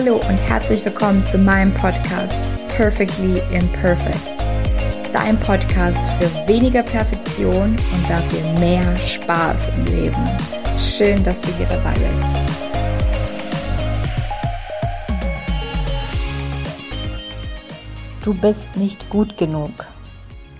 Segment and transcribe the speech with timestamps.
[0.00, 2.38] Hallo und herzlich willkommen zu meinem Podcast
[2.68, 4.44] Perfectly Imperfect.
[5.12, 10.24] Dein Podcast für weniger Perfektion und dafür mehr Spaß im Leben.
[10.78, 12.30] Schön, dass du hier dabei bist.
[18.22, 19.84] Du bist nicht gut genug.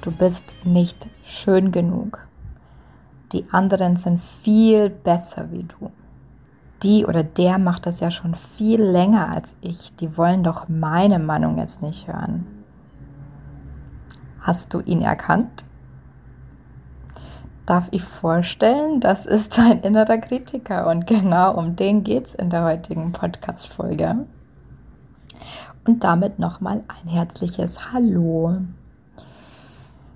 [0.01, 2.27] Du bist nicht schön genug.
[3.31, 5.93] Die anderen sind viel besser wie du
[6.83, 9.95] die oder der macht das ja schon viel länger als ich.
[9.97, 12.47] Die wollen doch meine Meinung jetzt nicht hören.
[14.41, 15.65] Hast du ihn erkannt?
[17.67, 22.49] Darf ich vorstellen, das ist dein innerer Kritiker und genau um den geht es in
[22.49, 24.27] der heutigen Podcast-Folge.
[25.87, 28.57] Und damit nochmal ein herzliches Hallo.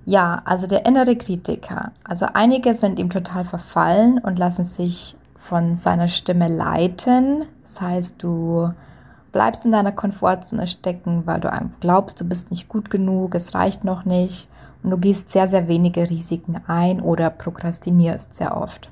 [0.05, 1.91] Ja, also der innere Kritiker.
[2.03, 7.43] Also einige sind ihm total verfallen und lassen sich von seiner Stimme leiten.
[7.63, 8.71] Das heißt, du
[9.33, 13.83] bleibst in deiner Komfortzone stecken, weil du glaubst, du bist nicht gut genug, es reicht
[13.83, 14.47] noch nicht
[14.83, 18.89] und du gehst sehr, sehr wenige Risiken ein oder prokrastinierst sehr oft.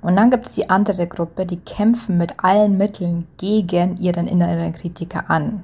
[0.00, 4.72] Und dann gibt es die andere Gruppe, die kämpfen mit allen Mitteln gegen ihren inneren
[4.72, 5.62] Kritiker an.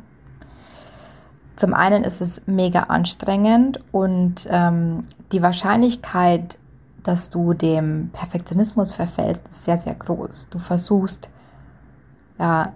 [1.57, 6.57] Zum einen ist es mega anstrengend und ähm, die Wahrscheinlichkeit,
[7.03, 10.49] dass du dem Perfektionismus verfällst, ist sehr, sehr groß.
[10.51, 11.31] Du versuchst
[12.39, 12.75] ja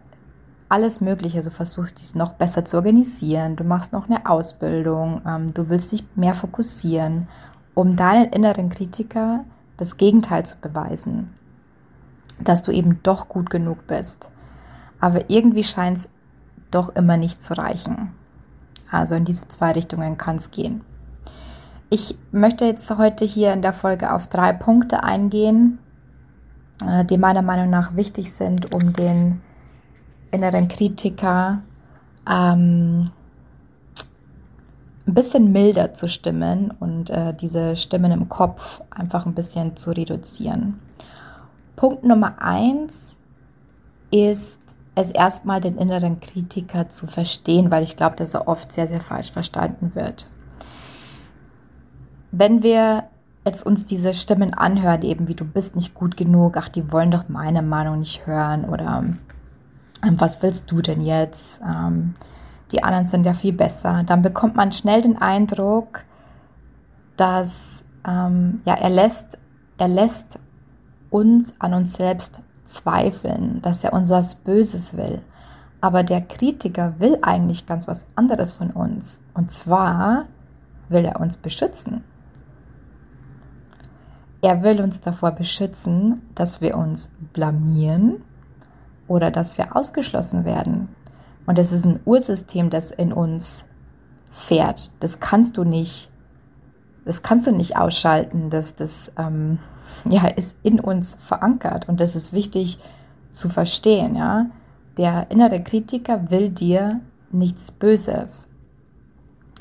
[0.69, 3.57] alles Mögliche, also versuchst dies noch besser zu organisieren.
[3.57, 7.29] Du machst noch eine Ausbildung, ähm, du willst dich mehr fokussieren,
[7.75, 9.45] um deinen inneren Kritiker
[9.77, 11.35] das Gegenteil zu beweisen,
[12.41, 14.31] dass du eben doch gut genug bist.
[14.99, 16.09] Aber irgendwie scheint es
[16.71, 18.13] doch immer nicht zu reichen.
[18.91, 20.83] Also in diese zwei Richtungen kann es gehen.
[21.95, 25.79] Ich möchte jetzt heute hier in der Folge auf drei Punkte eingehen,
[26.89, 29.43] äh, die meiner Meinung nach wichtig sind, um den
[30.31, 31.61] inneren Kritiker
[32.27, 33.11] ähm,
[35.07, 39.91] ein bisschen milder zu stimmen und äh, diese Stimmen im Kopf einfach ein bisschen zu
[39.91, 40.81] reduzieren.
[41.77, 43.19] Punkt Nummer eins
[44.11, 44.63] ist
[44.95, 49.03] es erstmal den inneren Kritiker zu verstehen, weil ich glaube, dass er oft sehr, sehr
[49.03, 50.32] falsch verstanden wird
[52.33, 53.05] wenn wir
[53.45, 57.11] jetzt uns diese Stimmen anhören, eben wie du bist nicht gut genug, ach, die wollen
[57.11, 59.05] doch meine Meinung nicht hören oder
[60.03, 61.61] ähm, was willst du denn jetzt?
[61.61, 62.15] Ähm,
[62.73, 64.03] die anderen sind ja viel besser.
[64.05, 66.05] Dann bekommt man schnell den Eindruck,
[67.17, 69.39] dass ähm, ja, er lässt,
[69.79, 70.39] er lässt
[71.11, 75.21] uns an uns selbst zweifeln, dass er uns was Böses will.
[75.81, 79.21] Aber der Kritiker will eigentlich ganz was anderes von uns.
[79.35, 80.27] Und zwar
[80.89, 82.05] will er uns beschützen.
[84.43, 88.23] Er will uns davor beschützen, dass wir uns blamieren
[89.07, 90.89] oder dass wir ausgeschlossen werden.
[91.47, 93.67] Und das ist ein Ursystem, das in uns
[94.33, 94.91] fährt.
[94.99, 96.11] Das kannst du nicht,
[97.05, 98.51] das kannst du nicht ausschalten.
[98.51, 99.61] Das, das ähm,
[100.05, 101.89] ja, ist in uns verankert.
[101.89, 102.81] Und das ist wichtig
[103.31, 104.17] zu verstehen.
[104.17, 104.47] Ja?
[104.97, 108.49] Der innere Kritiker will dir nichts Böses.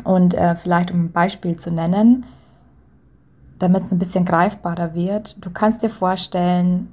[0.03, 2.25] Und äh, vielleicht um ein Beispiel zu nennen,
[3.61, 5.44] damit es ein bisschen greifbarer wird.
[5.45, 6.91] Du kannst dir vorstellen,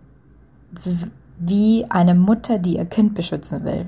[0.75, 3.87] es ist wie eine Mutter, die ihr Kind beschützen will.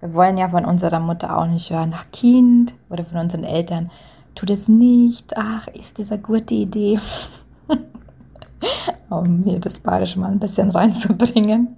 [0.00, 3.90] Wir wollen ja von unserer Mutter auch nicht hören, ach Kind, oder von unseren Eltern,
[4.34, 6.98] tu das nicht, ach, ist das eine gute Idee.
[9.10, 11.76] um mir das Bayerisch mal ein bisschen reinzubringen.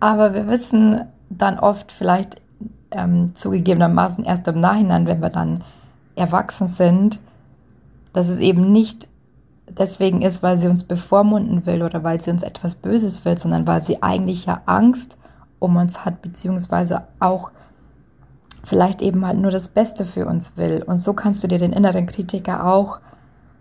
[0.00, 2.42] Aber wir wissen dann oft vielleicht
[2.90, 5.64] ähm, zugegebenermaßen erst im Nachhinein, wenn wir dann
[6.14, 7.20] erwachsen sind,
[8.14, 9.08] dass es eben nicht
[9.68, 13.66] deswegen ist, weil sie uns bevormunden will oder weil sie uns etwas Böses will, sondern
[13.66, 15.18] weil sie eigentlich ja Angst
[15.58, 17.50] um uns hat, beziehungsweise auch
[18.62, 20.82] vielleicht eben halt nur das Beste für uns will.
[20.82, 23.00] Und so kannst du dir den inneren Kritiker auch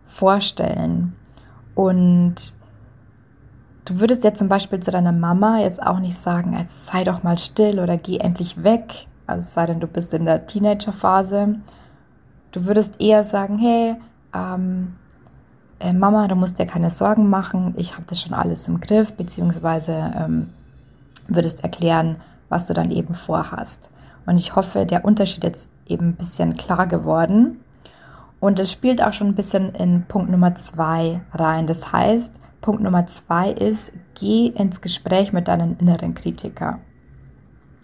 [0.05, 1.15] vorstellen.
[1.75, 2.35] Und
[3.85, 7.23] du würdest jetzt zum Beispiel zu deiner Mama jetzt auch nicht sagen, jetzt sei doch
[7.23, 11.55] mal still oder geh endlich weg, also es sei denn, du bist in der Teenagerphase.
[12.51, 13.95] Du würdest eher sagen, hey,
[14.33, 14.95] ähm,
[15.79, 19.13] äh, Mama, du musst dir keine Sorgen machen, ich habe das schon alles im Griff,
[19.13, 20.49] beziehungsweise ähm,
[21.27, 22.17] würdest erklären,
[22.49, 23.89] was du dann eben vorhast.
[24.25, 27.59] Und ich hoffe, der Unterschied ist eben ein bisschen klar geworden.
[28.39, 31.67] Und es spielt auch schon ein bisschen in Punkt Nummer zwei rein.
[31.67, 36.79] Das heißt, Punkt Nummer zwei ist, geh ins Gespräch mit deinem inneren Kritiker.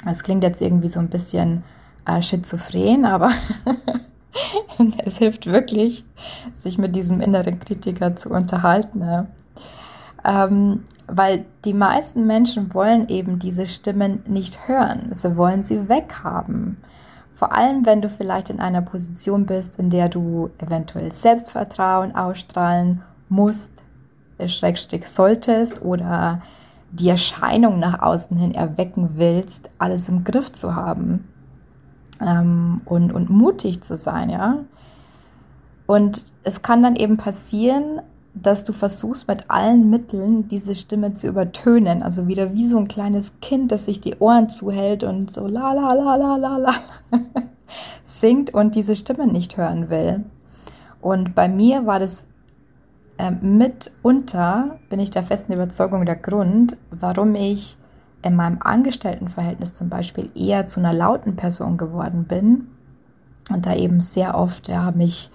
[0.05, 1.63] Das klingt jetzt irgendwie so ein bisschen
[2.05, 3.31] äh, schizophren, aber
[5.05, 6.05] es hilft wirklich,
[6.55, 8.99] sich mit diesem inneren Kritiker zu unterhalten.
[8.99, 9.27] Ne?
[10.23, 15.09] Ähm, weil die meisten Menschen wollen eben diese Stimmen nicht hören.
[15.13, 16.77] Sie wollen sie weghaben.
[17.33, 23.01] Vor allem, wenn du vielleicht in einer Position bist, in der du eventuell Selbstvertrauen ausstrahlen
[23.29, 23.83] musst,
[24.45, 26.41] Schrägstrich solltest oder
[26.91, 31.27] die Erscheinung nach außen hin erwecken willst, alles im Griff zu haben
[32.21, 34.59] ähm, und, und mutig zu sein, ja.
[35.85, 38.01] Und es kann dann eben passieren,
[38.33, 42.03] dass du versuchst mit allen Mitteln diese Stimme zu übertönen.
[42.03, 45.73] Also wieder wie so ein kleines Kind, das sich die Ohren zuhält und so la
[45.73, 46.73] la la la la la
[48.05, 50.25] singt und diese Stimme nicht hören will.
[51.01, 52.27] Und bei mir war das
[53.17, 57.77] äh, mitunter, bin ich der festen Überzeugung, der Grund, warum ich
[58.21, 62.67] in meinem Angestelltenverhältnis zum Beispiel eher zu einer lauten Person geworden bin
[63.49, 65.31] und da eben sehr oft ja, mich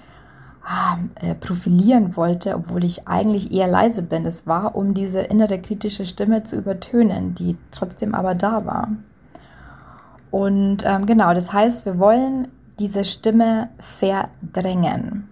[0.66, 4.24] Ah, äh, profilieren wollte, obwohl ich eigentlich eher leise bin.
[4.24, 8.88] Es war, um diese innere kritische Stimme zu übertönen, die trotzdem aber da war.
[10.30, 12.48] Und ähm, genau, das heißt, wir wollen
[12.78, 15.28] diese Stimme verdrängen.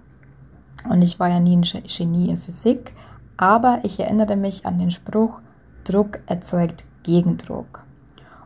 [0.86, 2.92] Und ich war ja nie ein Genie in Physik,
[3.38, 5.40] aber ich erinnere mich an den Spruch,
[5.84, 7.84] Druck erzeugt Gegendruck.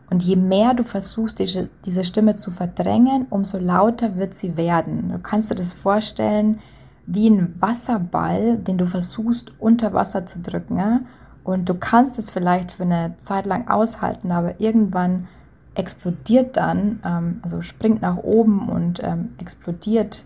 [0.09, 5.09] Und je mehr du versuchst, diese, Stimme zu verdrängen, umso lauter wird sie werden.
[5.11, 6.59] Du kannst dir das vorstellen,
[7.05, 11.05] wie ein Wasserball, den du versuchst unter Wasser zu drücken.
[11.43, 15.27] Und du kannst es vielleicht für eine Zeit lang aushalten, aber irgendwann
[15.75, 20.25] explodiert dann, ähm, also springt nach oben und ähm, explodiert.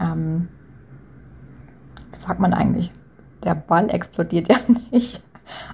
[0.00, 0.48] Ähm,
[2.10, 2.92] was sagt man eigentlich?
[3.44, 4.56] Der Ball explodiert ja
[4.90, 5.22] nicht,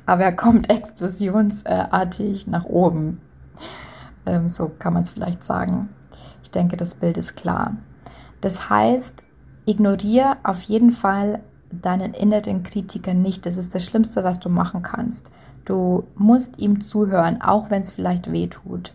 [0.06, 3.20] aber er kommt explosionsartig nach oben.
[4.26, 5.88] Ähm, so kann man es vielleicht sagen.
[6.42, 7.76] Ich denke, das Bild ist klar.
[8.40, 9.22] Das heißt,
[9.66, 11.40] Ignoriere auf jeden Fall
[11.70, 13.46] deinen inneren Kritiker nicht.
[13.46, 15.30] Das ist das Schlimmste, was du machen kannst.
[15.64, 18.92] Du musst ihm zuhören, auch wenn es vielleicht weh tut.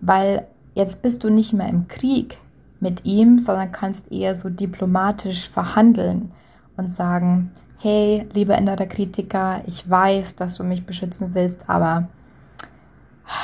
[0.00, 2.38] Weil jetzt bist du nicht mehr im Krieg
[2.80, 6.32] mit ihm, sondern kannst eher so diplomatisch verhandeln
[6.76, 7.50] und sagen,
[7.82, 12.08] hey, lieber innerer Kritiker, ich weiß, dass du mich beschützen willst, aber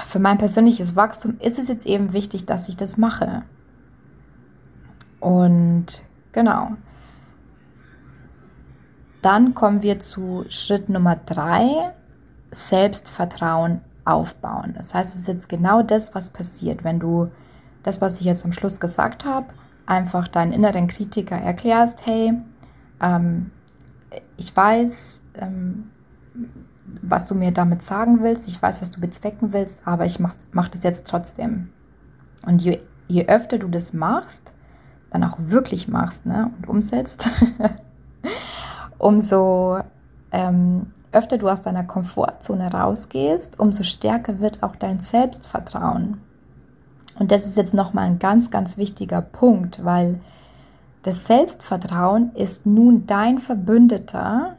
[0.06, 3.42] für mein persönliches Wachstum ist es jetzt eben wichtig, dass ich das mache.
[5.20, 6.02] Und
[6.38, 6.70] Genau.
[9.22, 11.92] Dann kommen wir zu Schritt Nummer drei,
[12.52, 14.74] Selbstvertrauen aufbauen.
[14.76, 17.30] Das heißt, es ist jetzt genau das, was passiert, wenn du
[17.82, 19.48] das, was ich jetzt am Schluss gesagt habe,
[19.86, 22.34] einfach deinen inneren Kritiker erklärst, hey,
[23.02, 23.50] ähm,
[24.36, 25.90] ich weiß, ähm,
[27.02, 30.38] was du mir damit sagen willst, ich weiß, was du bezwecken willst, aber ich mache
[30.52, 31.70] mach das jetzt trotzdem.
[32.46, 34.54] Und je, je öfter du das machst,
[35.10, 37.28] dann auch wirklich machst ne, und umsetzt,
[38.98, 39.80] umso
[40.32, 46.20] ähm, öfter du aus deiner Komfortzone rausgehst, umso stärker wird auch dein Selbstvertrauen.
[47.18, 50.20] Und das ist jetzt nochmal ein ganz, ganz wichtiger Punkt, weil
[51.08, 54.56] das Selbstvertrauen ist nun dein Verbündeter,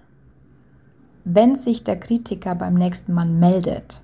[1.24, 4.01] wenn sich der Kritiker beim nächsten Mal meldet.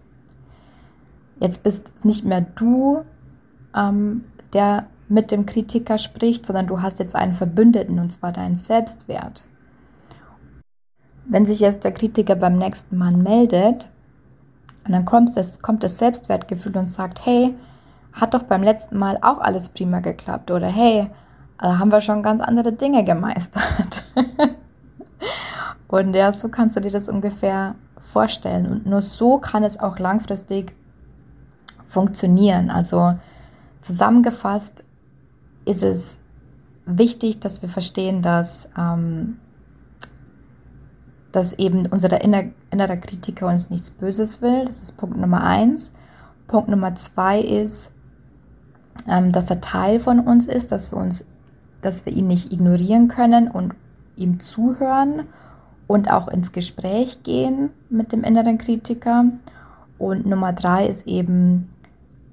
[1.40, 3.02] Jetzt bist es nicht mehr du,
[3.76, 8.58] ähm, der mit dem Kritiker spricht, sondern du hast jetzt einen Verbündeten und zwar deinen
[8.58, 9.44] Selbstwert.
[11.28, 13.90] Wenn sich jetzt der Kritiker beim nächsten Mal meldet,
[14.86, 17.56] und dann kommt das, kommt das Selbstwertgefühl und sagt, hey,
[18.14, 21.10] hat doch beim letzten Mal auch alles prima geklappt oder hey,
[21.62, 24.06] äh, haben wir schon ganz andere Dinge gemeistert.
[25.88, 28.68] und ja, so kannst du dir das ungefähr vorstellen.
[28.68, 30.76] Und nur so kann es auch langfristig
[31.88, 32.70] funktionieren.
[32.70, 33.16] Also
[33.82, 34.84] zusammengefasst,
[35.66, 36.20] ist es
[36.86, 39.38] wichtig, dass wir verstehen, dass, ähm,
[41.32, 44.66] dass eben unser inner, innerer Kritiker uns nichts Böses will.
[44.66, 45.92] Das ist Punkt Nummer eins.
[46.48, 47.92] Punkt Nummer zwei ist,
[49.08, 51.26] ähm, dass er Teil von uns ist, dass wir uns,
[51.86, 53.75] dass wir ihn nicht ignorieren können und
[54.15, 55.24] ihm zuhören
[55.88, 59.25] und auch ins Gespräch gehen mit dem inneren Kritiker.
[59.98, 61.70] Und Nummer drei ist eben,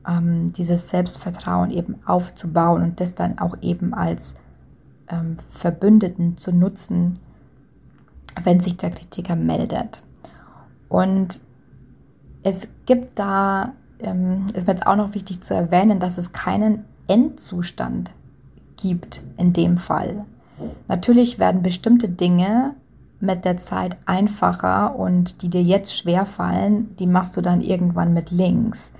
[0.08, 4.34] ähm, dieses Selbstvertrauen eben aufzubauen und das dann auch eben als
[5.08, 7.18] ähm, Verbündeten zu nutzen,
[8.42, 10.02] wenn sich der Kritiker meldet.
[10.88, 11.42] Und
[12.42, 16.84] es gibt da, ähm, ist mir jetzt auch noch wichtig zu erwähnen, dass es keinen
[17.06, 18.12] Endzustand
[18.82, 20.24] gibt in dem Fall.
[20.88, 22.74] Natürlich werden bestimmte Dinge
[23.20, 28.12] mit der Zeit einfacher und die dir jetzt schwer fallen, die machst du dann irgendwann
[28.12, 28.92] mit links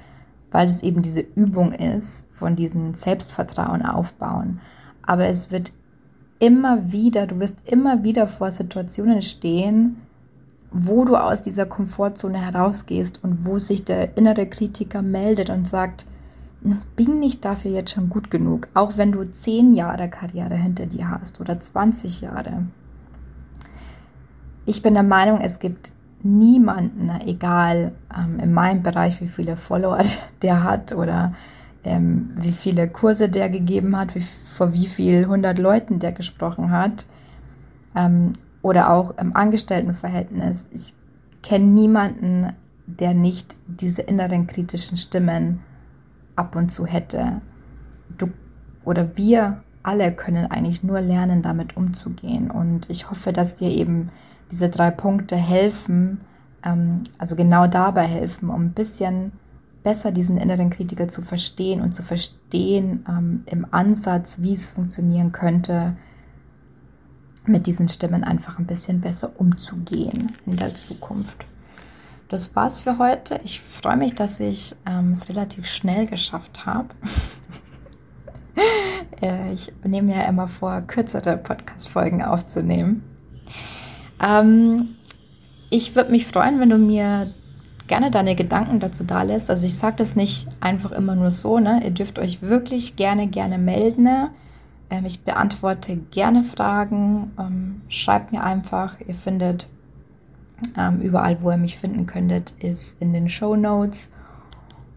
[0.53, 4.61] weil es eben diese Übung ist von diesem Selbstvertrauen aufbauen.
[5.03, 5.73] Aber es wird
[6.39, 9.97] immer wieder, du wirst immer wieder vor Situationen stehen,
[10.71, 16.07] wo du aus dieser Komfortzone herausgehst und wo sich der innere Kritiker meldet und sagt,
[16.97, 21.11] bin nicht dafür jetzt schon gut genug, auch wenn du zehn Jahre Karriere hinter dir
[21.11, 22.67] hast oder 20 Jahre.
[24.65, 25.91] Ich bin der Meinung, es gibt
[26.23, 30.01] niemanden, egal ähm, in meinem Bereich, wie viele Follower
[30.43, 31.35] der hat oder
[31.85, 36.71] ähm, wie viele Kurse der gegeben hat, wie, vor wie viel hundert Leuten der gesprochen
[36.71, 37.07] hat
[37.97, 40.69] ähm, oder auch im Angestelltenverhältnis.
[40.71, 40.95] Ich
[41.43, 42.53] kenne niemanden,
[42.87, 45.61] der nicht diese inneren kritischen Stimmen
[46.37, 47.41] ab und zu hätte.
[48.19, 48.29] Du
[48.85, 52.51] oder wir alle können eigentlich nur lernen, damit umzugehen.
[52.51, 54.11] Und ich hoffe, dass dir eben
[54.51, 56.21] diese drei Punkte helfen,
[56.65, 59.33] ähm, also genau dabei helfen, um ein bisschen
[59.83, 65.33] besser diesen inneren Kritiker zu verstehen und zu verstehen ähm, im Ansatz, wie es funktionieren
[65.33, 65.97] könnte,
[67.45, 71.45] mit diesen Stimmen einfach ein bisschen besser umzugehen in der Zukunft.
[72.33, 73.39] Das war's für heute.
[73.45, 76.89] Ich freue mich, dass ich ähm, es relativ schnell geschafft habe.
[79.23, 83.03] Äh, ich nehme ja immer vor, kürzere Podcast-Folgen aufzunehmen.
[84.23, 84.97] Ähm,
[85.71, 87.33] ich würde mich freuen, wenn du mir
[87.87, 89.49] gerne deine Gedanken dazu da lässt.
[89.49, 91.81] Also ich sage das nicht einfach immer nur so, ne?
[91.83, 94.03] Ihr dürft euch wirklich gerne, gerne melden.
[94.03, 94.31] Ne?
[94.91, 97.33] Ähm, ich beantworte gerne Fragen.
[97.39, 99.01] Ähm, schreibt mir einfach.
[99.01, 99.67] Ihr findet
[100.77, 104.11] ähm, überall, wo ihr mich finden könntet, ist in den Show Notes.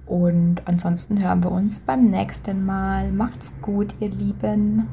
[0.05, 3.11] Und ansonsten hören wir uns beim nächsten Mal.
[3.11, 4.87] Macht's gut, ihr Lieben.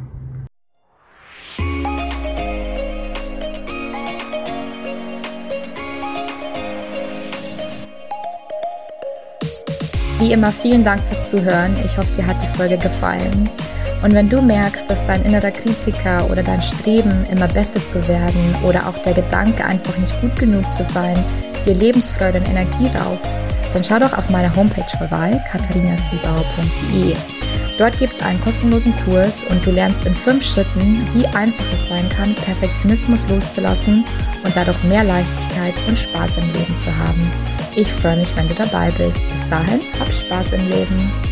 [10.19, 11.77] Wie immer vielen Dank fürs Zuhören.
[11.85, 13.51] Ich hoffe, dir hat die Folge gefallen.
[14.03, 18.55] Und wenn du merkst, dass dein innerer Kritiker oder dein Streben, immer besser zu werden
[18.65, 21.25] oder auch der Gedanke, einfach nicht gut genug zu sein,
[21.65, 23.27] dir Lebensfreude und Energie raubt,
[23.73, 27.15] dann schau doch auf meiner Homepage vorbei, katharinasiebauer.de.
[27.79, 31.89] Dort gibt es einen kostenlosen Kurs und du lernst in fünf Schritten, wie einfach es
[31.89, 34.05] sein kann, Perfektionismus loszulassen
[34.45, 37.31] und dadurch mehr Leichtigkeit und Spaß im Leben zu haben.
[37.75, 39.21] Ich freue mich, wenn du dabei bist.
[39.27, 41.32] Bis dahin, hab Spaß im Leben.